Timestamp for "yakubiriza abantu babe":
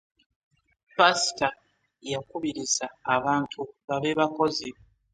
2.11-4.11